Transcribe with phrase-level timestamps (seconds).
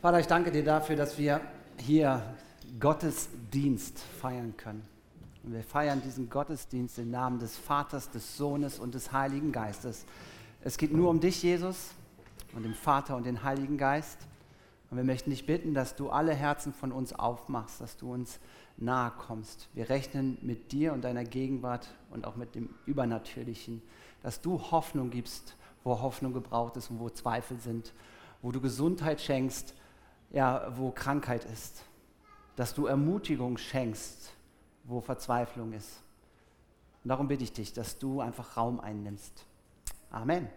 [0.00, 1.42] Vater, ich danke dir dafür, dass wir
[1.76, 2.22] hier
[2.80, 4.82] Gottesdienst feiern können.
[5.44, 10.06] Und wir feiern diesen Gottesdienst im Namen des Vaters, des Sohnes und des Heiligen Geistes.
[10.62, 11.90] Es geht nur um dich, Jesus,
[12.54, 14.26] und den Vater und den Heiligen Geist.
[14.90, 18.40] Und wir möchten dich bitten, dass du alle Herzen von uns aufmachst, dass du uns
[18.78, 19.68] nahe kommst.
[19.74, 23.82] Wir rechnen mit dir und deiner Gegenwart und auch mit dem Übernatürlichen,
[24.22, 27.92] dass du Hoffnung gibst, wo Hoffnung gebraucht ist und wo Zweifel sind,
[28.40, 29.74] wo du Gesundheit schenkst,
[30.30, 31.82] ja, wo Krankheit ist,
[32.56, 34.32] dass du Ermutigung schenkst,
[34.84, 36.02] wo Verzweiflung ist.
[37.02, 39.44] Und darum bitte ich dich, dass du einfach Raum einnimmst.
[40.10, 40.48] Amen.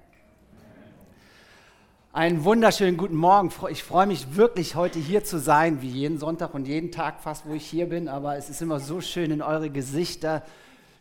[2.12, 3.52] Einen wunderschönen guten Morgen.
[3.72, 7.48] Ich freue mich wirklich, heute hier zu sein, wie jeden Sonntag und jeden Tag fast,
[7.48, 8.08] wo ich hier bin.
[8.08, 10.44] Aber es ist immer so schön, in eure Gesichter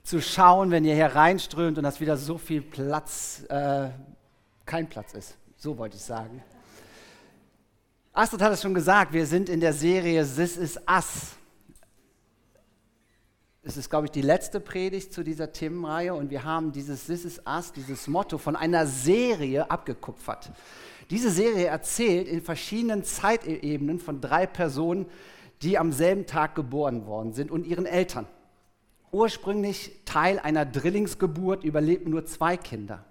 [0.04, 3.90] zu schauen, wenn ihr hier reinströmt und dass wieder so viel Platz, äh,
[4.64, 5.36] kein Platz ist.
[5.58, 6.42] So wollte ich sagen.
[8.14, 11.34] Astrid hat es schon gesagt, wir sind in der Serie This is Us.
[13.62, 17.24] Es ist, glaube ich, die letzte Predigt zu dieser Themenreihe und wir haben dieses This
[17.24, 20.50] is Us, dieses Motto von einer Serie abgekupfert.
[21.08, 25.06] Diese Serie erzählt in verschiedenen Zeitebenen von drei Personen,
[25.62, 28.26] die am selben Tag geboren worden sind und ihren Eltern.
[29.10, 33.06] Ursprünglich Teil einer Drillingsgeburt überlebten nur zwei Kinder.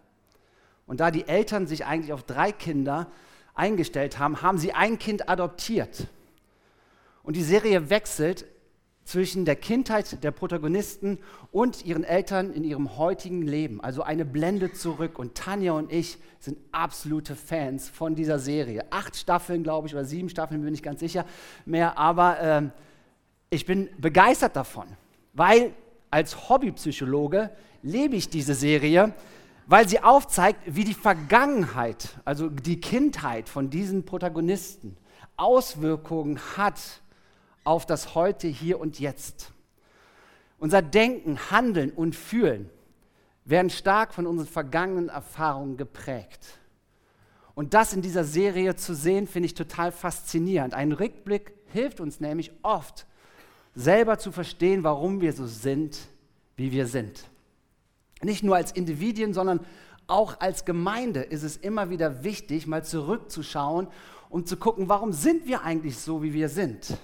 [0.85, 3.07] Und da die Eltern sich eigentlich auf drei Kinder
[3.53, 6.07] eingestellt haben, haben sie ein Kind adoptiert.
[7.23, 8.45] Und die Serie wechselt
[9.03, 11.19] zwischen der Kindheit der Protagonisten
[11.52, 13.81] und ihren Eltern in ihrem heutigen Leben.
[13.81, 15.19] Also eine Blende zurück.
[15.19, 18.85] Und Tanja und ich sind absolute Fans von dieser Serie.
[18.89, 21.25] Acht Staffeln, glaube ich, oder sieben Staffeln, bin ich ganz sicher
[21.66, 21.97] mehr.
[21.97, 22.61] Aber äh,
[23.49, 24.88] ich bin begeistert davon,
[25.33, 25.73] weil
[26.09, 27.49] als Hobbypsychologe
[27.83, 29.13] lebe ich diese Serie
[29.67, 34.97] weil sie aufzeigt, wie die Vergangenheit, also die Kindheit von diesen Protagonisten
[35.37, 36.79] Auswirkungen hat
[37.63, 39.51] auf das Heute, Hier und Jetzt.
[40.59, 42.69] Unser Denken, Handeln und Fühlen
[43.45, 46.59] werden stark von unseren vergangenen Erfahrungen geprägt.
[47.55, 50.73] Und das in dieser Serie zu sehen, finde ich total faszinierend.
[50.73, 53.07] Ein Rückblick hilft uns nämlich oft,
[53.73, 55.97] selber zu verstehen, warum wir so sind,
[56.55, 57.31] wie wir sind.
[58.23, 59.61] Nicht nur als Individuen, sondern
[60.07, 63.87] auch als Gemeinde ist es immer wieder wichtig, mal zurückzuschauen
[64.29, 66.97] und zu gucken, warum sind wir eigentlich so, wie wir sind.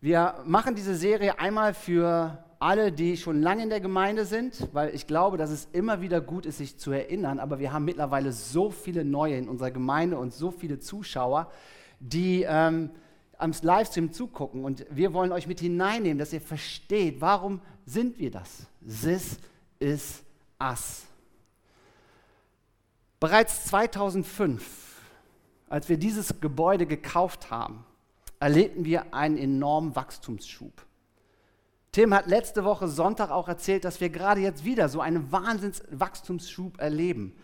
[0.00, 4.94] Wir machen diese Serie einmal für alle, die schon lange in der Gemeinde sind, weil
[4.94, 7.38] ich glaube, dass es immer wieder gut ist, sich zu erinnern.
[7.38, 11.50] Aber wir haben mittlerweile so viele Neue in unserer Gemeinde und so viele Zuschauer,
[12.00, 12.90] die ähm,
[13.40, 14.64] am Livestream zugucken.
[14.64, 18.66] Und wir wollen euch mit hineinnehmen, dass ihr versteht, warum sind wir das?
[18.80, 19.38] This
[19.78, 20.22] is
[20.60, 21.04] us.
[23.18, 24.62] Bereits 2005,
[25.68, 27.84] als wir dieses Gebäude gekauft haben,
[28.38, 30.72] erlebten wir einen enormen Wachstumsschub.
[31.92, 36.80] Tim hat letzte Woche Sonntag auch erzählt, dass wir gerade jetzt wieder so einen Wahnsinnswachstumsschub
[36.80, 37.34] erleben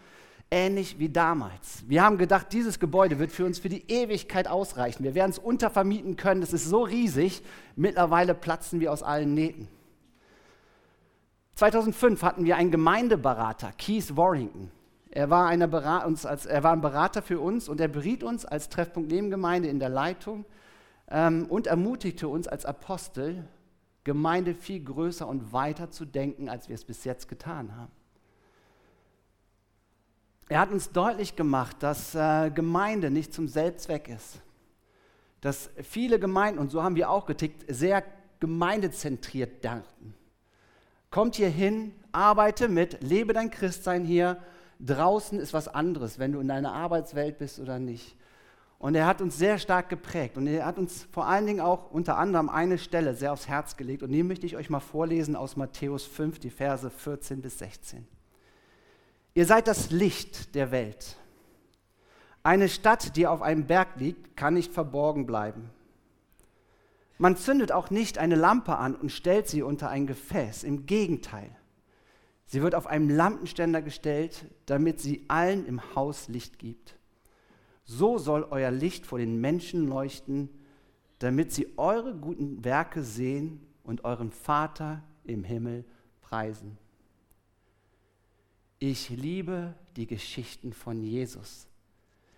[0.51, 1.85] ähnlich wie damals.
[1.89, 5.05] Wir haben gedacht, dieses Gebäude wird für uns für die Ewigkeit ausreichen.
[5.05, 7.43] Wir werden es untervermieten können, das ist so riesig.
[7.75, 9.69] Mittlerweile platzen wir aus allen Nähten.
[11.57, 14.71] 2005 hatten wir einen Gemeindeberater, Keith Warrington.
[15.11, 19.11] Er war, als, er war ein Berater für uns und er beriet uns als Treffpunkt
[19.11, 20.45] Nebengemeinde in der Leitung
[21.09, 23.49] ähm, und ermutigte uns als Apostel,
[24.05, 27.91] Gemeinde viel größer und weiter zu denken, als wir es bis jetzt getan haben.
[30.49, 34.41] Er hat uns deutlich gemacht, dass äh, Gemeinde nicht zum Selbstzweck ist.
[35.41, 38.05] Dass viele Gemeinden, und so haben wir auch getickt, sehr
[38.39, 40.15] gemeindezentriert dachten.
[41.11, 44.39] Kommt hier hin, arbeite mit, lebe dein Christsein hier.
[44.79, 48.17] Draußen ist was anderes, wenn du in deiner Arbeitswelt bist oder nicht.
[48.79, 50.37] Und er hat uns sehr stark geprägt.
[50.37, 53.77] Und er hat uns vor allen Dingen auch unter anderem eine Stelle sehr aufs Herz
[53.77, 54.03] gelegt.
[54.03, 58.07] Und die möchte ich euch mal vorlesen aus Matthäus 5, die Verse 14 bis 16.
[59.37, 61.15] Ihr seid das Licht der Welt.
[62.43, 65.69] Eine Stadt, die auf einem Berg liegt, kann nicht verborgen bleiben.
[67.19, 70.65] Man zündet auch nicht eine Lampe an und stellt sie unter ein Gefäß.
[70.65, 71.51] Im Gegenteil,
[72.47, 76.97] sie wird auf einem Lampenständer gestellt, damit sie allen im Haus Licht gibt.
[77.85, 80.49] So soll euer Licht vor den Menschen leuchten,
[81.19, 85.85] damit sie eure guten Werke sehen und euren Vater im Himmel
[86.23, 86.79] preisen.
[88.89, 91.67] Ich liebe die Geschichten von Jesus.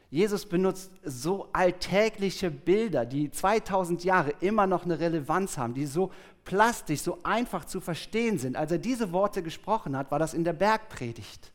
[0.09, 6.11] Jesus benutzt so alltägliche Bilder, die 2000 Jahre immer noch eine Relevanz haben, die so
[6.45, 8.57] plastisch, so einfach zu verstehen sind.
[8.57, 11.53] Als er diese Worte gesprochen hat, war das in der Bergpredigt.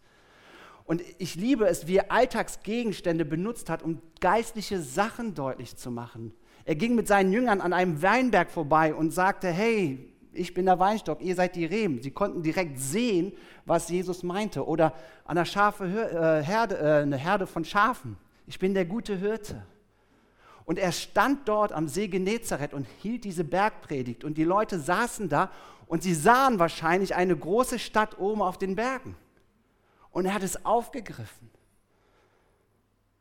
[0.85, 6.35] Und ich liebe es, wie er Alltagsgegenstände benutzt hat, um geistliche Sachen deutlich zu machen.
[6.65, 10.79] Er ging mit seinen Jüngern an einem Weinberg vorbei und sagte, hey, ich bin der
[10.79, 12.01] Weinstock, ihr seid die Reben.
[12.01, 13.33] Sie konnten direkt sehen,
[13.65, 14.65] was Jesus meinte.
[14.65, 14.93] Oder
[15.25, 18.17] an der äh, Herde, äh, eine Herde von Schafen.
[18.47, 19.65] Ich bin der gute Hirte.
[20.65, 24.23] Und er stand dort am See Genezareth und hielt diese Bergpredigt.
[24.23, 25.51] Und die Leute saßen da
[25.87, 29.15] und sie sahen wahrscheinlich eine große Stadt oben auf den Bergen.
[30.11, 31.49] Und er hat es aufgegriffen.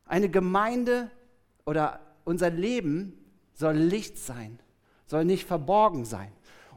[0.07, 1.11] Eine Gemeinde
[1.65, 3.19] oder unser Leben
[3.55, 4.59] soll Licht sein,
[5.07, 6.33] soll nicht verborgen sein.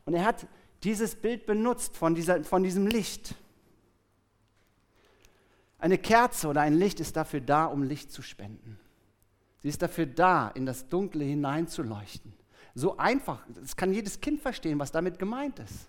[0.06, 0.48] Und er hat
[0.84, 3.36] dieses Bild benutzt von, dieser, von diesem Licht.
[5.80, 8.80] Eine Kerze oder ein Licht ist dafür da, um Licht zu spenden.
[9.62, 12.34] Sie ist dafür da, in das Dunkle hineinzuleuchten.
[12.75, 15.88] So einfach, das kann jedes Kind verstehen, was damit gemeint ist.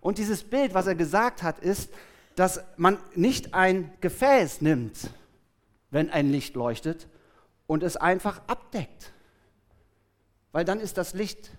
[0.00, 1.92] Und dieses Bild, was er gesagt hat, ist,
[2.34, 5.10] dass man nicht ein Gefäß nimmt,
[5.90, 7.08] wenn ein Licht leuchtet,
[7.66, 9.12] und es einfach abdeckt.
[10.52, 11.50] Weil dann ist das Licht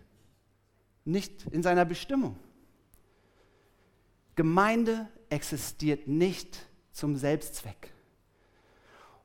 [1.09, 2.37] nicht in seiner Bestimmung.
[4.35, 6.57] Gemeinde existiert nicht
[6.91, 7.93] zum Selbstzweck.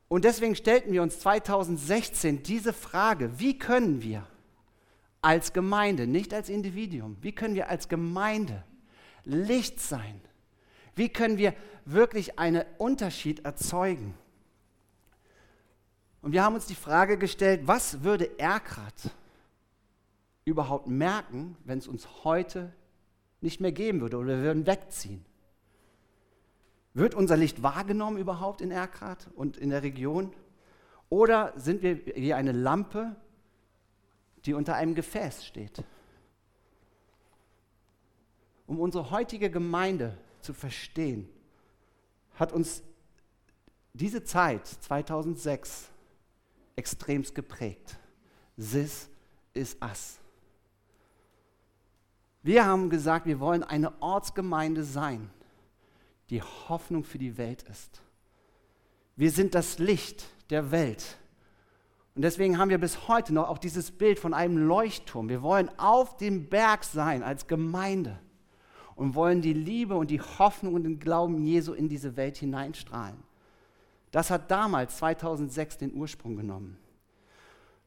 [0.07, 4.27] Und deswegen stellten wir uns 2016 diese Frage, wie können wir
[5.21, 8.63] als Gemeinde, nicht als Individuum, wie können wir als Gemeinde
[9.23, 10.21] Licht sein?
[10.95, 11.53] Wie können wir
[11.85, 14.13] wirklich einen Unterschied erzeugen?
[16.21, 19.11] Und wir haben uns die Frage gestellt, was würde Erkrat
[20.45, 22.73] überhaupt merken, wenn es uns heute
[23.41, 25.25] nicht mehr geben würde oder wir würden wegziehen?
[26.93, 30.31] Wird unser Licht wahrgenommen überhaupt in Erkrath und in der Region?
[31.09, 33.15] Oder sind wir wie eine Lampe,
[34.45, 35.83] die unter einem Gefäß steht?
[38.65, 41.27] Um unsere heutige Gemeinde zu verstehen,
[42.35, 42.81] hat uns
[43.93, 45.89] diese Zeit 2006
[46.75, 47.97] extremst geprägt.
[48.57, 49.09] Sis
[49.53, 50.19] ist Ass.
[52.45, 55.31] Wir haben gesagt, wir wollen eine Ortsgemeinde sein
[56.29, 58.03] die Hoffnung für die Welt ist.
[59.15, 61.17] Wir sind das Licht der Welt.
[62.13, 65.27] Und deswegen haben wir bis heute noch auch dieses Bild von einem Leuchtturm.
[65.27, 68.19] Wir wollen auf dem Berg sein als Gemeinde
[68.93, 73.17] und wollen die Liebe und die Hoffnung und den Glauben Jesu in diese Welt hineinstrahlen.
[74.11, 76.77] Das hat damals, 2006, den Ursprung genommen.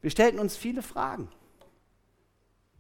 [0.01, 1.29] Wir stellten uns viele Fragen,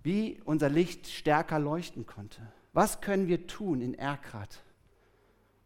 [0.08, 2.40] wie unser Licht stärker leuchten konnte.
[2.72, 4.62] Was können wir tun in Erkrath?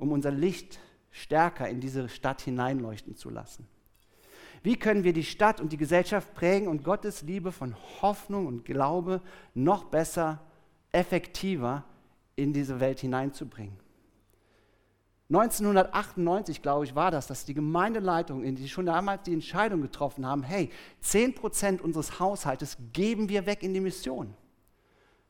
[0.03, 0.81] um unser Licht
[1.13, 3.69] stärker in diese Stadt hineinleuchten zu lassen?
[4.65, 8.65] Wie können wir die Stadt und die Gesellschaft prägen und Gottes Liebe von Hoffnung und
[8.65, 9.21] Glaube
[9.55, 10.41] noch besser,
[10.91, 11.85] effektiver
[12.35, 13.77] in diese Welt hineinzubringen?
[15.35, 20.43] 1998, glaube ich, war das, dass die Gemeindeleitung, die schon damals die Entscheidung getroffen haben,
[20.43, 20.71] hey,
[21.03, 24.35] 10% unseres Haushaltes geben wir weg in die Mission.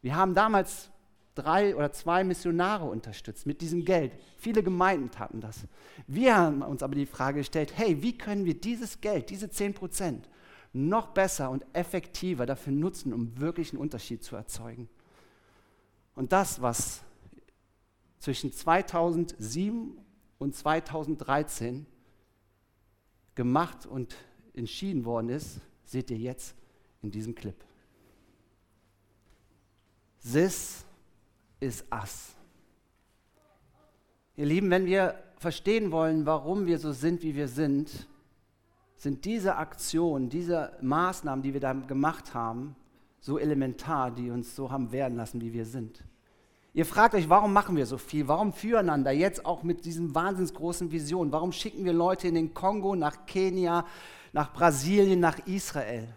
[0.00, 0.90] Wir haben damals
[1.36, 4.12] drei oder zwei Missionare unterstützt mit diesem Geld.
[4.38, 5.60] Viele Gemeinden taten das.
[6.08, 9.74] Wir haben uns aber die Frage gestellt, hey, wie können wir dieses Geld, diese 10
[9.74, 10.28] Prozent,
[10.72, 14.88] noch besser und effektiver dafür nutzen, um wirklich einen Unterschied zu erzeugen?
[16.16, 17.02] Und das, was
[18.22, 19.98] zwischen 2007
[20.38, 21.86] und 2013
[23.34, 24.14] gemacht und
[24.54, 26.54] entschieden worden ist, seht ihr jetzt
[27.02, 27.56] in diesem Clip.
[30.22, 30.84] This
[31.58, 32.36] ist Ass.
[34.36, 38.06] Ihr Lieben, wenn wir verstehen wollen, warum wir so sind, wie wir sind,
[38.94, 42.76] sind diese Aktionen, diese Maßnahmen, die wir da gemacht haben,
[43.18, 46.04] so elementar, die uns so haben werden lassen, wie wir sind.
[46.74, 48.28] Ihr fragt euch, warum machen wir so viel?
[48.28, 49.10] Warum füreinander?
[49.10, 51.30] Jetzt auch mit diesen wahnsinns großen Visionen.
[51.30, 53.86] Warum schicken wir Leute in den Kongo, nach Kenia,
[54.32, 56.08] nach Brasilien, nach Israel?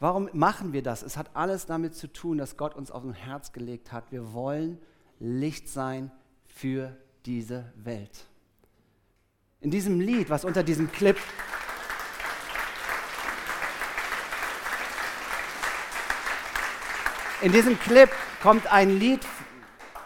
[0.00, 1.02] Warum machen wir das?
[1.02, 4.10] Es hat alles damit zu tun, dass Gott uns auf ein Herz gelegt hat.
[4.10, 4.78] Wir wollen
[5.20, 6.10] Licht sein
[6.46, 8.26] für diese Welt.
[9.60, 11.16] In diesem Lied, was unter diesem Clip
[17.40, 18.10] In diesem Clip
[18.42, 19.20] kommt ein Lied,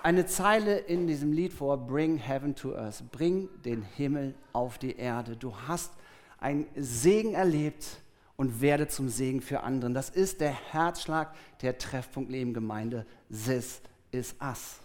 [0.03, 4.97] eine Zeile in diesem Lied vor, Bring Heaven to Earth, bring den Himmel auf die
[4.97, 5.37] Erde.
[5.37, 5.93] Du hast
[6.39, 8.03] einen Segen erlebt,
[8.43, 9.95] und werde zum Segen für anderen.
[9.95, 13.07] Das ist der Herzschlag der Treffpunkt Leben Gemeinde.
[13.29, 14.81] This is us.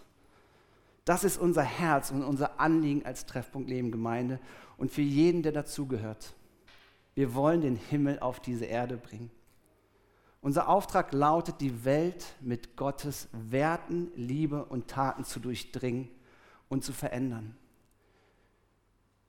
[1.05, 4.39] Das ist unser Herz und unser Anliegen als Treffpunkt Leben Gemeinde
[4.77, 6.35] und für jeden, der dazugehört.
[7.15, 9.31] Wir wollen den Himmel auf diese Erde bringen.
[10.41, 16.09] Unser Auftrag lautet, die Welt mit Gottes Werten, Liebe und Taten zu durchdringen
[16.69, 17.57] und zu verändern.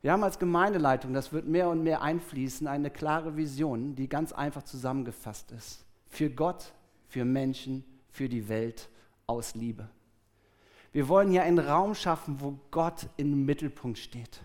[0.01, 4.33] Wir haben als Gemeindeleitung, das wird mehr und mehr einfließen, eine klare Vision, die ganz
[4.33, 5.85] einfach zusammengefasst ist.
[6.09, 6.73] Für Gott,
[7.09, 8.89] für Menschen, für die Welt
[9.27, 9.89] aus Liebe.
[10.93, 14.41] Wir wollen hier einen Raum schaffen, wo Gott im Mittelpunkt steht,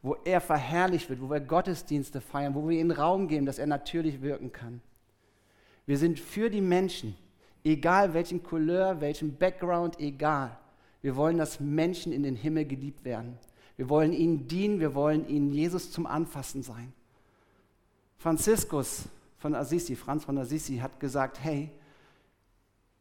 [0.00, 3.66] wo er verherrlicht wird, wo wir Gottesdienste feiern, wo wir ihm Raum geben, dass er
[3.66, 4.80] natürlich wirken kann.
[5.88, 7.16] Wir sind für die Menschen,
[7.64, 10.54] egal welchen Couleur, welchen Background, egal.
[11.00, 13.38] Wir wollen, dass Menschen in den Himmel geliebt werden.
[13.78, 16.92] Wir wollen ihnen dienen, wir wollen ihnen Jesus zum Anfassen sein.
[18.18, 19.04] Franziskus
[19.38, 21.70] von Assisi, Franz von Assisi, hat gesagt, hey,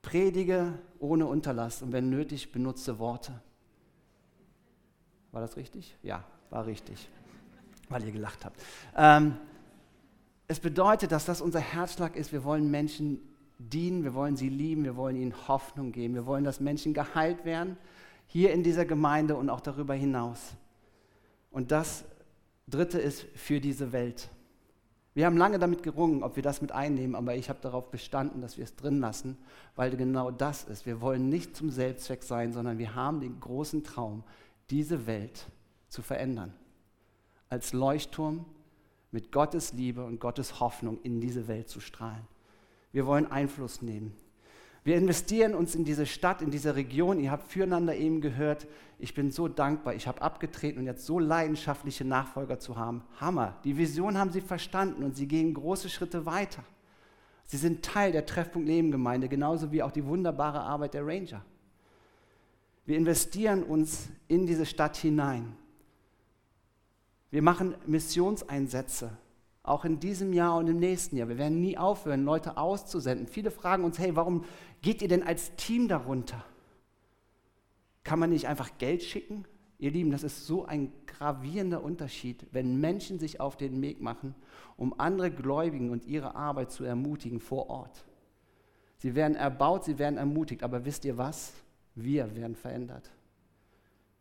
[0.02, 3.42] predige ohne Unterlass und wenn nötig, benutze Worte.
[5.34, 5.98] War das richtig?
[6.04, 7.10] Ja, war richtig,
[7.90, 8.62] weil ihr gelacht habt.
[8.96, 9.36] Ähm,
[10.48, 12.32] es bedeutet, dass das unser Herzschlag ist.
[12.32, 13.20] Wir wollen Menschen
[13.60, 17.44] dienen, wir wollen sie lieben, wir wollen ihnen Hoffnung geben, wir wollen, dass Menschen geheilt
[17.44, 17.78] werden,
[18.28, 20.54] hier in dieser Gemeinde und auch darüber hinaus.
[21.52, 22.06] Und das
[22.68, 24.30] Dritte ist für diese Welt.
[25.14, 28.40] Wir haben lange damit gerungen, ob wir das mit einnehmen, aber ich habe darauf bestanden,
[28.40, 29.38] dass wir es drin lassen,
[29.76, 30.86] weil genau das ist.
[30.86, 34.24] Wir wollen nicht zum Selbstzweck sein, sondern wir haben den großen Traum,
[34.70, 35.48] diese Welt
[35.90, 36.54] zu verändern.
[37.50, 38.46] Als Leuchtturm
[39.12, 42.28] mit Gottes Liebe und Gottes Hoffnung in diese Welt zu strahlen.
[42.92, 44.14] Wir wollen Einfluss nehmen.
[44.84, 47.20] Wir investieren uns in diese Stadt, in diese Region.
[47.20, 48.68] Ihr habt füreinander eben gehört.
[49.00, 49.96] Ich bin so dankbar.
[49.96, 53.04] Ich habe abgetreten und jetzt so leidenschaftliche Nachfolger zu haben.
[53.20, 53.58] Hammer.
[53.66, 56.64] Die Vision haben sie verstanden und sie gehen große Schritte weiter.
[57.46, 61.44] Sie sind Teil der Treffpunkt Leben Gemeinde, genauso wie auch die wunderbare Arbeit der Ranger.
[62.86, 65.58] Wir investieren uns in diese Stadt hinein.
[67.30, 69.18] Wir machen Missionseinsätze
[69.68, 71.28] auch in diesem Jahr und im nächsten Jahr.
[71.28, 73.28] Wir werden nie aufhören, Leute auszusenden.
[73.28, 74.46] Viele fragen uns, hey, warum
[74.82, 76.44] geht ihr denn als Team darunter?
[78.04, 79.46] Kann man nicht einfach Geld schicken?
[79.78, 84.34] Ihr Lieben, das ist so ein gravierender Unterschied, wenn Menschen sich auf den Weg machen,
[84.78, 88.06] um andere Gläubigen und ihre Arbeit zu ermutigen vor Ort.
[88.98, 91.54] Sie werden erbaut, sie werden ermutigt, aber wisst ihr was?
[91.94, 93.12] Wir werden verändert.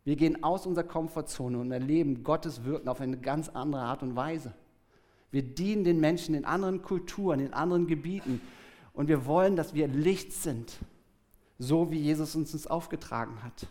[0.07, 4.15] Wir gehen aus unserer Komfortzone und erleben Gottes Wirken auf eine ganz andere Art und
[4.15, 4.53] Weise.
[5.31, 8.39] Wir dienen den Menschen in anderen Kulturen, in anderen Gebieten.
[8.93, 10.79] Und wir wollen, dass wir Licht sind,
[11.59, 13.67] so wie Jesus uns das aufgetragen hat.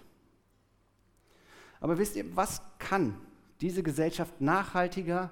[1.80, 3.16] Aber wisst ihr, was kann
[3.62, 5.30] diese Gesellschaft nachhaltiger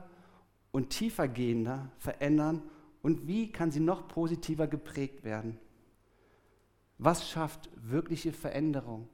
[0.72, 2.62] und tiefergehender verändern
[3.02, 5.58] und wie kann sie noch positiver geprägt werden?
[6.96, 9.06] Was schafft wirkliche Veränderung?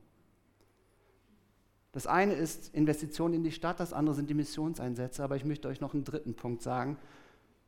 [1.92, 5.68] Das eine ist Investitionen in die Stadt, das andere sind die Missionseinsätze, aber ich möchte
[5.68, 6.96] euch noch einen dritten Punkt sagen,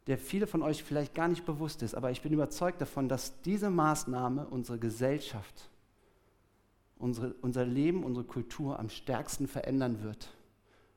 [0.06, 3.40] der viele von euch vielleicht gar nicht bewusst ist, aber ich bin überzeugt davon, dass
[3.42, 5.70] diese Maßnahme unsere Gesellschaft,
[6.98, 10.32] unsere, unser Leben, unsere Kultur am stärksten verändern wird.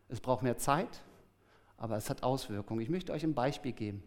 [0.10, 1.02] Es braucht mehr Zeit,
[1.78, 2.82] aber es hat Auswirkungen.
[2.82, 4.04] Ich möchte euch ein Beispiel geben.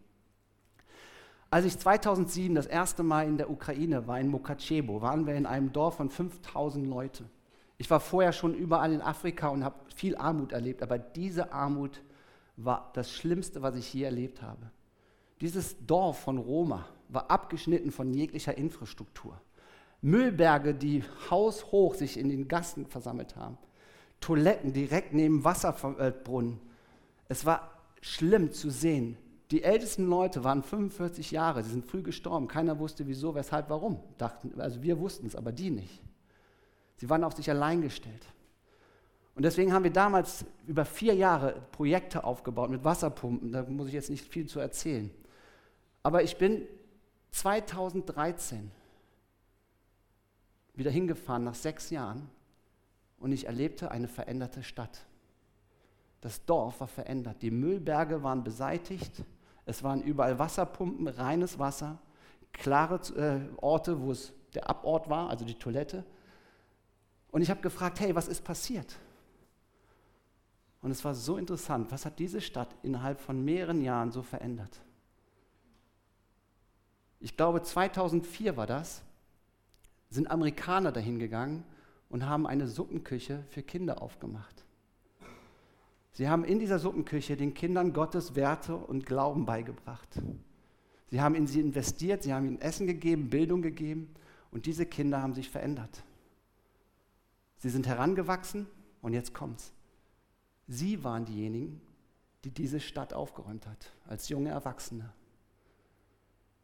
[1.50, 5.46] Als ich 2007 das erste Mal in der Ukraine war, in Mukachevo, waren wir in
[5.46, 7.30] einem Dorf von 5000 Leuten.
[7.78, 12.02] Ich war vorher schon überall in Afrika und habe viel Armut erlebt, aber diese Armut
[12.56, 14.70] war das Schlimmste, was ich je erlebt habe.
[15.40, 19.40] Dieses Dorf von Roma war abgeschnitten von jeglicher Infrastruktur.
[20.00, 23.58] Müllberge, die haushoch sich in den Gassen versammelt haben.
[24.20, 26.60] Toiletten direkt neben Wasserbrunnen.
[27.28, 27.70] Es war
[28.00, 29.16] schlimm zu sehen.
[29.52, 32.48] Die ältesten Leute waren 45 Jahre, sie sind früh gestorben.
[32.48, 34.00] Keiner wusste wieso, weshalb, warum.
[34.18, 36.02] Dachten, also wir wussten es, aber die nicht.
[36.98, 38.26] Sie waren auf sich allein gestellt.
[39.34, 43.52] Und deswegen haben wir damals über vier Jahre Projekte aufgebaut mit Wasserpumpen.
[43.52, 45.10] Da muss ich jetzt nicht viel zu erzählen.
[46.02, 46.66] Aber ich bin
[47.30, 48.70] 2013
[50.74, 52.28] wieder hingefahren nach sechs Jahren
[53.20, 55.06] und ich erlebte eine veränderte Stadt.
[56.20, 57.42] Das Dorf war verändert.
[57.42, 59.22] Die Müllberge waren beseitigt.
[59.66, 61.98] Es waren überall Wasserpumpen, reines Wasser,
[62.52, 66.04] klare äh, Orte, wo es der Abort war, also die Toilette.
[67.30, 68.96] Und ich habe gefragt, hey, was ist passiert?
[70.80, 74.80] Und es war so interessant, was hat diese Stadt innerhalb von mehreren Jahren so verändert?
[77.20, 79.02] Ich glaube, 2004 war das,
[80.08, 81.64] sind Amerikaner dahin gegangen
[82.08, 84.64] und haben eine Suppenküche für Kinder aufgemacht.
[86.12, 90.08] Sie haben in dieser Suppenküche den Kindern Gottes Werte und Glauben beigebracht.
[91.10, 94.14] Sie haben in sie investiert, sie haben ihnen Essen gegeben, Bildung gegeben
[94.50, 96.02] und diese Kinder haben sich verändert.
[97.58, 98.66] Sie sind herangewachsen
[99.02, 99.72] und jetzt kommt's.
[100.66, 101.80] Sie waren diejenigen,
[102.44, 105.12] die diese Stadt aufgeräumt hat, als junge Erwachsene.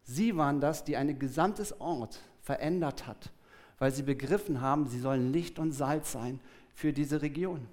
[0.03, 3.33] Sie waren das, die ein gesamtes Ort verändert hat,
[3.79, 6.41] weil sie begriffen haben, sie sollen Licht und Salz sein
[6.75, 7.67] für diese Region.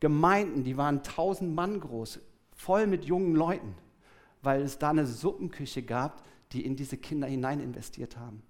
[0.00, 2.20] Gemeinden, die waren tausend Mann groß,
[2.52, 3.74] voll mit jungen Leuten,
[4.42, 8.42] weil es da eine Suppenküche gab, die in diese Kinder hinein investiert haben.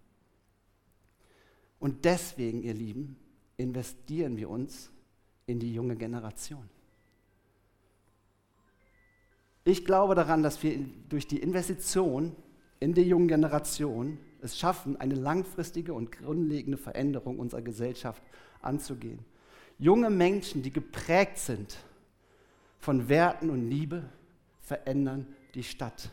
[1.78, 3.16] Und deswegen, ihr Lieben,
[3.56, 4.90] investieren wir uns
[5.46, 6.68] in die junge Generation.
[9.64, 12.36] Ich glaube daran, dass wir durch die Investition
[12.80, 18.22] in die junge Generation es schaffen, eine langfristige und grundlegende Veränderung unserer Gesellschaft
[18.60, 19.24] anzugehen.
[19.78, 21.78] Junge Menschen, die geprägt sind
[22.78, 24.04] von Werten und Liebe,
[24.60, 26.10] verändern die Stadt.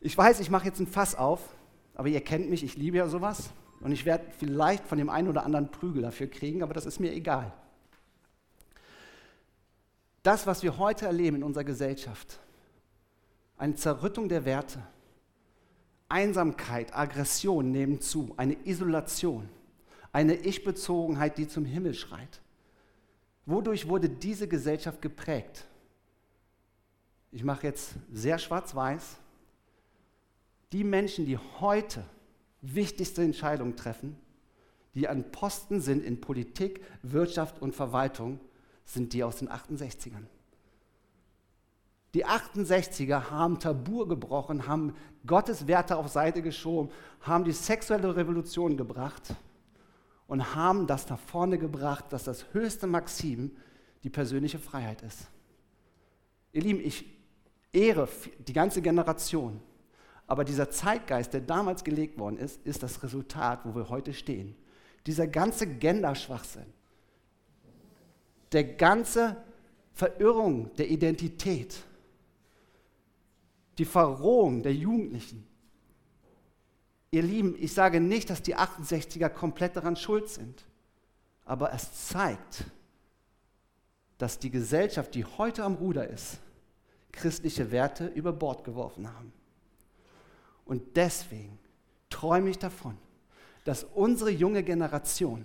[0.00, 1.54] Ich weiß, ich mache jetzt ein Fass auf,
[1.98, 3.50] aber ihr kennt mich, ich liebe ja sowas.
[3.80, 7.00] Und ich werde vielleicht von dem einen oder anderen Prügel dafür kriegen, aber das ist
[7.00, 7.52] mir egal.
[10.22, 12.38] Das, was wir heute erleben in unserer Gesellschaft,
[13.56, 14.80] eine Zerrüttung der Werte,
[16.08, 19.48] Einsamkeit, Aggression nehmen zu, eine Isolation,
[20.12, 22.40] eine Ich-Bezogenheit, die zum Himmel schreit.
[23.44, 25.66] Wodurch wurde diese Gesellschaft geprägt?
[27.32, 29.18] Ich mache jetzt sehr schwarz-weiß.
[30.72, 32.04] Die Menschen, die heute
[32.60, 34.16] wichtigste Entscheidungen treffen,
[34.94, 38.40] die an Posten sind in Politik, Wirtschaft und Verwaltung,
[38.84, 40.26] sind die aus den 68ern.
[42.14, 44.94] Die 68er haben Tabu gebrochen, haben
[45.26, 49.34] Gottes Werte auf Seite geschoben, haben die sexuelle Revolution gebracht
[50.26, 53.56] und haben das nach vorne gebracht, dass das höchste Maxim
[54.04, 55.28] die persönliche Freiheit ist.
[56.52, 57.04] Ihr Lieben, ich
[57.72, 58.08] ehre
[58.38, 59.60] die ganze Generation,
[60.28, 64.54] aber dieser Zeitgeist, der damals gelegt worden ist, ist das Resultat, wo wir heute stehen.
[65.06, 66.66] Dieser ganze Genderschwachsinn,
[68.52, 69.36] der ganze
[69.94, 71.82] Verirrung der Identität,
[73.78, 75.46] die Verrohung der Jugendlichen.
[77.10, 80.66] Ihr Lieben, ich sage nicht, dass die 68er komplett daran schuld sind,
[81.46, 82.64] aber es zeigt,
[84.18, 86.38] dass die Gesellschaft, die heute am Ruder ist,
[87.12, 89.32] christliche Werte über Bord geworfen haben.
[90.68, 91.58] Und deswegen
[92.10, 92.96] träume ich davon,
[93.64, 95.44] dass unsere junge Generation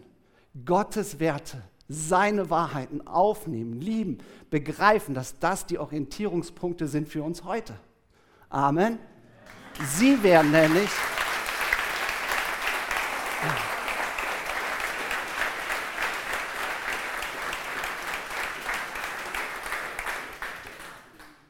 [0.66, 7.74] Gottes Werte, seine Wahrheiten aufnehmen, lieben, begreifen, dass das die Orientierungspunkte sind für uns heute.
[8.50, 9.00] Amen.
[9.98, 10.90] Sie werden nämlich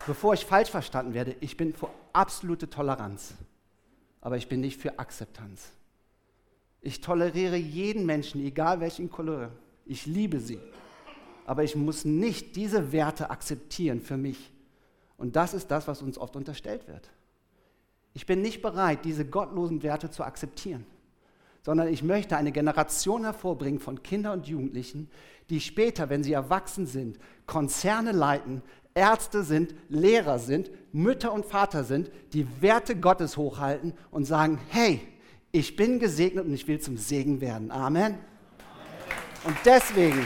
[0.06, 3.36] Bevor ich falsch verstanden werde, ich bin für absolute Toleranz,
[4.24, 5.74] aber ich bin nicht für Akzeptanz.
[6.80, 9.52] Ich toleriere jeden Menschen, egal welchen Couleur.
[9.86, 10.60] Ich liebe sie.
[11.46, 14.54] Aber ich muss nicht diese Werte akzeptieren für mich.
[15.18, 17.10] Und das ist das, was uns oft unterstellt wird.
[18.14, 20.86] Ich bin nicht bereit, diese gottlosen Werte zu akzeptieren,
[21.62, 25.10] sondern ich möchte eine Generation hervorbringen von Kindern und Jugendlichen,
[25.50, 28.62] die später, wenn sie erwachsen sind, Konzerne leiten,
[28.96, 35.02] Ärzte sind, Lehrer sind, Mütter und Vater sind, die Werte Gottes hochhalten und sagen, hey,
[35.52, 37.72] ich bin gesegnet und ich will zum Segen werden.
[37.72, 38.18] Amen.
[39.44, 40.24] Und deswegen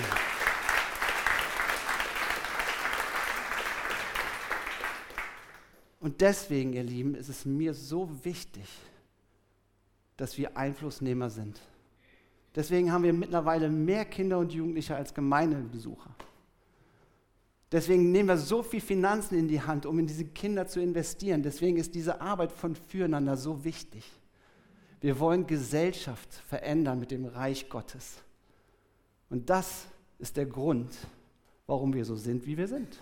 [6.07, 8.65] Und deswegen, ihr Lieben, ist es mir so wichtig,
[10.15, 11.59] dass wir Einflussnehmer sind.
[12.55, 16.09] Deswegen haben wir mittlerweile mehr Kinder und Jugendliche als Gemeindebesucher.
[17.71, 21.43] Deswegen nehmen wir so viel Finanzen in die Hand, um in diese Kinder zu investieren.
[21.43, 24.09] Deswegen ist diese Arbeit von Füreinander so wichtig.
[25.01, 28.15] Wir wollen Gesellschaft verändern mit dem Reich Gottes.
[29.29, 29.85] Und das
[30.17, 30.91] ist der Grund,
[31.67, 32.99] warum wir so sind, wie wir sind.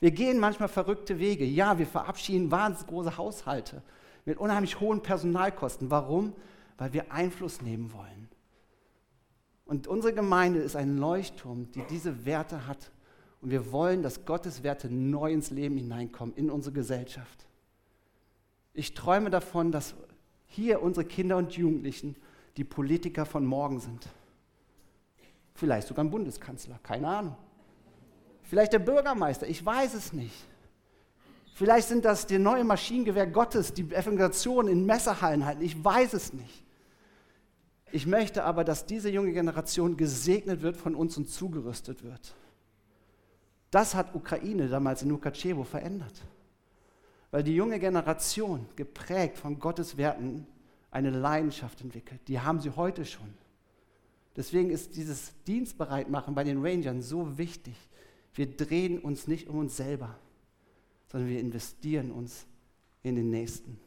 [0.00, 1.44] Wir gehen manchmal verrückte Wege.
[1.44, 3.82] Ja, wir verabschieden wahnsinnig große Haushalte
[4.24, 5.90] mit unheimlich hohen Personalkosten.
[5.90, 6.32] Warum?
[6.78, 8.28] Weil wir Einfluss nehmen wollen.
[9.64, 12.90] Und unsere Gemeinde ist ein Leuchtturm, die diese Werte hat.
[13.44, 17.46] Und wir wollen, dass Gottes Werte neu ins Leben hineinkommen, in unsere Gesellschaft.
[18.72, 19.94] Ich träume davon, dass
[20.46, 22.16] hier unsere Kinder und Jugendlichen
[22.56, 24.08] die Politiker von morgen sind.
[25.52, 27.36] Vielleicht sogar ein Bundeskanzler, keine Ahnung.
[28.44, 30.46] Vielleicht der Bürgermeister, ich weiß es nicht.
[31.52, 36.32] Vielleicht sind das die neue Maschinengewehr Gottes, die Evangelisation in Messerhallen halten, ich weiß es
[36.32, 36.64] nicht.
[37.92, 42.34] Ich möchte aber, dass diese junge Generation gesegnet wird von uns und zugerüstet wird.
[43.74, 46.22] Das hat Ukraine damals in Lukaschewo verändert.
[47.32, 50.46] Weil die junge Generation, geprägt von Gottes Werten,
[50.92, 52.20] eine Leidenschaft entwickelt.
[52.28, 53.34] Die haben sie heute schon.
[54.36, 57.74] Deswegen ist dieses Dienstbereitmachen bei den Rangern so wichtig.
[58.34, 60.20] Wir drehen uns nicht um uns selber,
[61.08, 62.46] sondern wir investieren uns
[63.02, 63.80] in den Nächsten.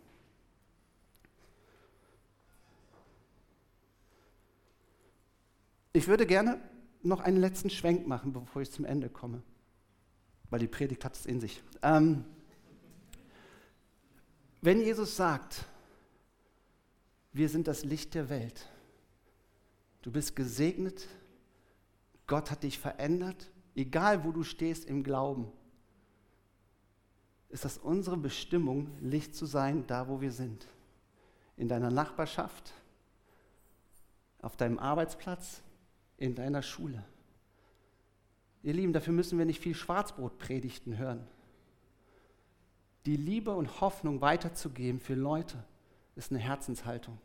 [5.94, 6.60] Ich würde gerne
[7.04, 9.44] noch einen letzten Schwenk machen, bevor ich zum Ende komme,
[10.50, 11.62] weil die Predigt hat es in sich.
[11.82, 12.24] Ähm,
[14.62, 15.66] wenn Jesus sagt,
[17.34, 18.68] wir sind das Licht der Welt,
[20.02, 21.08] du bist gesegnet,
[22.26, 25.52] Gott hat dich verändert, egal wo du stehst im Glauben,
[27.50, 30.68] ist das unsere Bestimmung, Licht zu sein, da wo wir sind.
[31.56, 32.74] In deiner Nachbarschaft,
[34.42, 35.62] auf deinem Arbeitsplatz,
[36.18, 37.04] in deiner Schule.
[38.64, 41.26] Ihr Lieben, dafür müssen wir nicht viel Schwarzbrotpredigten hören.
[43.06, 45.64] Die Liebe und Hoffnung weiterzugeben für Leute
[46.16, 47.18] ist eine Herzenshaltung.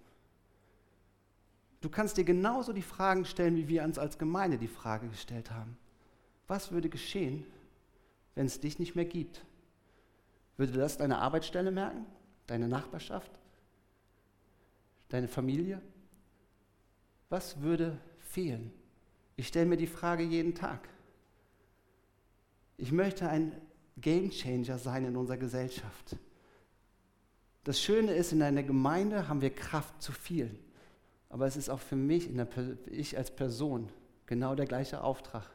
[1.80, 5.50] Du kannst dir genauso die Fragen stellen, wie wir uns als Gemeinde die Frage gestellt
[5.50, 5.76] haben.
[6.46, 7.44] Was würde geschehen,
[8.36, 9.44] wenn es dich nicht mehr gibt?
[10.56, 12.06] Würde das deine Arbeitsstelle merken?
[12.46, 13.32] Deine Nachbarschaft?
[15.08, 15.82] Deine Familie?
[17.28, 18.72] Was würde fehlen?
[19.34, 20.88] Ich stelle mir die Frage jeden Tag.
[22.82, 23.52] Ich möchte ein
[23.96, 26.16] Gamechanger sein in unserer Gesellschaft.
[27.62, 30.50] Das Schöne ist, in einer Gemeinde haben wir Kraft zu viel.
[31.28, 32.28] Aber es ist auch für mich,
[32.86, 33.88] ich als Person,
[34.26, 35.48] genau der gleiche Auftrag.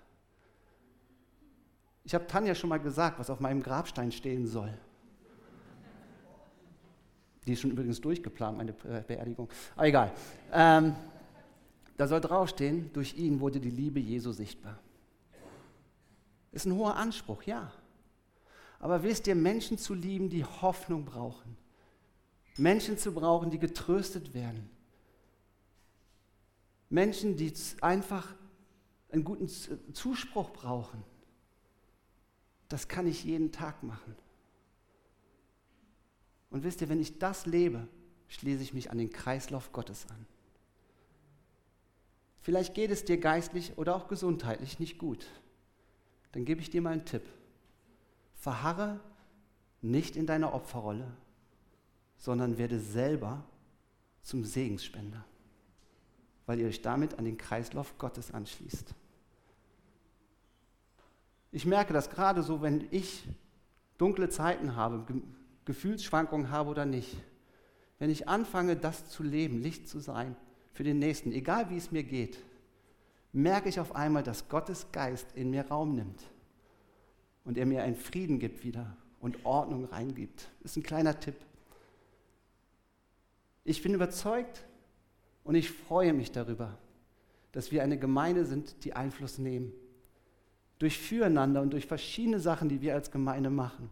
[2.05, 4.73] Ich habe Tanja schon mal gesagt, was auf meinem Grabstein stehen soll.
[7.45, 9.49] Die ist schon übrigens durchgeplant, meine Beerdigung.
[9.75, 10.13] Aber egal.
[10.53, 10.95] Ähm,
[11.97, 14.79] da soll draufstehen, durch ihn wurde die Liebe Jesu sichtbar.
[16.51, 17.71] Ist ein hoher Anspruch, ja.
[18.79, 21.57] Aber wisst ihr, Menschen zu lieben, die Hoffnung brauchen.
[22.57, 24.69] Menschen zu brauchen, die getröstet werden.
[26.89, 28.35] Menschen, die einfach
[29.11, 31.03] einen guten Zuspruch brauchen.
[32.69, 34.15] Das kann ich jeden Tag machen.
[36.49, 37.87] Und wisst ihr, wenn ich das lebe,
[38.27, 40.25] schließe ich mich an den Kreislauf Gottes an.
[42.41, 45.27] Vielleicht geht es dir geistlich oder auch gesundheitlich nicht gut.
[46.31, 47.23] Dann gebe ich dir mal einen Tipp.
[48.35, 48.99] Verharre
[49.81, 51.11] nicht in deiner Opferrolle,
[52.17, 53.43] sondern werde selber
[54.21, 55.23] zum Segensspender
[56.47, 58.95] weil ihr euch damit an den Kreislauf Gottes anschließt.
[61.51, 63.27] Ich merke das gerade so, wenn ich
[63.97, 65.05] dunkle Zeiten habe,
[65.65, 67.15] Gefühlsschwankungen habe oder nicht.
[67.99, 70.35] Wenn ich anfange, das zu leben, Licht zu sein
[70.71, 72.39] für den Nächsten, egal wie es mir geht,
[73.31, 76.23] merke ich auf einmal, dass Gottes Geist in mir Raum nimmt
[77.43, 80.49] und er mir einen Frieden gibt wieder und Ordnung reingibt.
[80.61, 81.35] Das ist ein kleiner Tipp.
[83.63, 84.67] Ich bin überzeugt,
[85.47, 86.77] und ich freue mich darüber,
[87.53, 89.71] dass wir eine Gemeinde sind, die Einfluss nehmen.
[90.77, 93.89] Durch Füreinander und durch verschiedene Sachen, die wir als Gemeinde machen,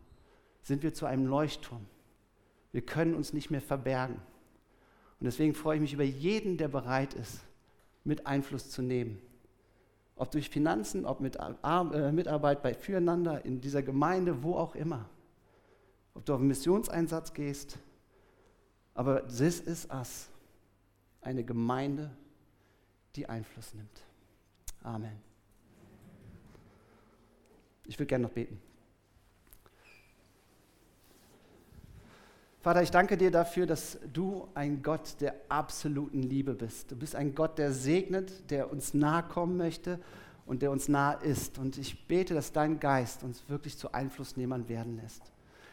[0.63, 1.85] sind wir zu einem Leuchtturm.
[2.73, 4.17] Wir können uns nicht mehr verbergen.
[5.21, 7.39] Und deswegen freue ich mich über jeden, der bereit ist,
[8.05, 9.21] mit Einfluss zu nehmen.
[10.15, 15.09] Ob durch Finanzen, ob mit äh, Mitarbeit bei Füreinander in dieser Gemeinde, wo auch immer.
[16.13, 17.77] Ob du auf einen Missionseinsatz gehst.
[18.93, 20.29] Aber this is us
[21.21, 22.11] eine Gemeinde,
[23.15, 24.01] die Einfluss nimmt.
[24.83, 25.19] Amen.
[27.85, 28.61] Ich würde gerne noch beten.
[32.65, 36.89] Vater, ich danke dir dafür, dass du ein Gott der absoluten Liebe bist.
[36.89, 39.99] Du bist ein Gott, der segnet, der uns nahe kommen möchte
[40.47, 41.59] und der uns nahe ist.
[41.59, 45.21] Und ich bete, dass dein Geist uns wirklich zu Einflussnehmern werden lässt.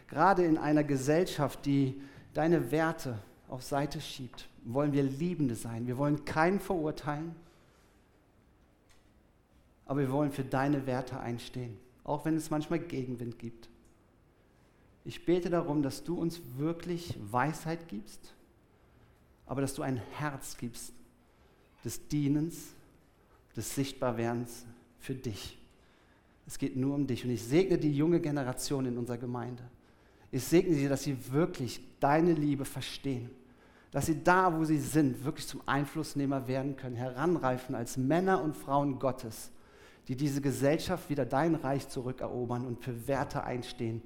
[0.07, 1.99] Gerade in einer Gesellschaft, die
[2.35, 5.87] deine Werte auf Seite schiebt, wollen wir Liebende sein.
[5.87, 7.35] Wir wollen keinen verurteilen,
[9.87, 13.71] aber wir wollen für deine Werte einstehen, auch wenn es manchmal Gegenwind gibt.
[15.05, 18.35] Ich bete darum, dass du uns wirklich Weisheit gibst,
[19.47, 20.93] aber dass du ein Herz gibst
[21.85, 22.75] des Dienens,
[23.57, 24.65] des Sichtbarwerdens
[24.99, 25.59] für dich.
[26.47, 27.25] Es geht nur um dich.
[27.25, 29.65] Und ich segne die junge Generation in unserer Gemeinde.
[30.31, 33.31] Ich segne sie, dass sie wirklich deine Liebe verstehen
[33.93, 38.57] dass sie da, wo sie sind, wirklich zum Einflussnehmer werden können, heranreifen als Männer und
[38.57, 39.51] Frauen Gottes,
[40.09, 44.03] die diese Gesellschaft wieder dein Reich zurückerobern und für Werte einstehen,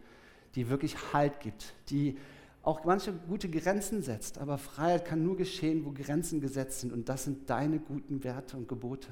[0.56, 2.16] die wirklich Halt gibt, die
[2.62, 4.38] auch manche gute Grenzen setzt.
[4.38, 6.92] Aber Freiheit kann nur geschehen, wo Grenzen gesetzt sind.
[6.92, 9.08] Und das sind deine guten Werte und Gebote.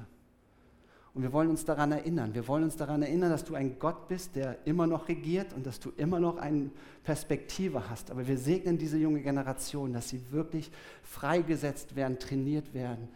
[1.13, 2.33] Und wir wollen uns daran erinnern.
[2.33, 5.65] Wir wollen uns daran erinnern, dass du ein Gott bist, der immer noch regiert und
[5.65, 6.69] dass du immer noch eine
[7.03, 8.11] Perspektive hast.
[8.11, 10.69] Aber wir segnen diese junge Generation, dass sie wirklich
[11.03, 13.07] freigesetzt werden, trainiert werden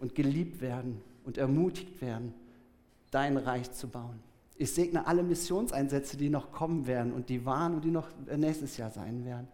[0.00, 2.34] und geliebt werden und ermutigt werden,
[3.12, 4.25] dein Reich zu bauen.
[4.58, 8.76] Ich segne alle Missionseinsätze, die noch kommen werden und die waren und die noch nächstes
[8.76, 9.48] Jahr sein werden.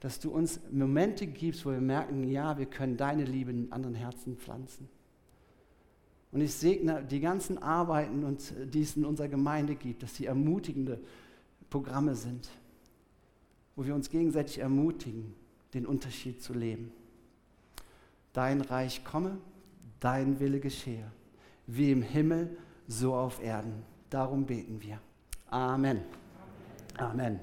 [0.00, 3.94] Dass du uns Momente gibst, wo wir merken, ja, wir können deine Liebe in anderen
[3.94, 4.88] Herzen pflanzen.
[6.30, 10.26] Und ich segne die ganzen Arbeiten, und, die es in unserer Gemeinde gibt, dass sie
[10.26, 11.00] ermutigende
[11.70, 12.48] Programme sind,
[13.76, 15.34] wo wir uns gegenseitig ermutigen,
[15.74, 16.92] den Unterschied zu leben.
[18.32, 19.38] Dein Reich komme,
[20.00, 21.10] dein Wille geschehe,
[21.66, 23.93] wie im Himmel, so auf Erden.
[24.14, 25.00] Darum beten wir.
[25.50, 26.04] Amen.
[26.98, 27.40] Amen.